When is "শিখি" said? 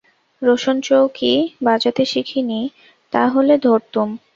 2.05-2.41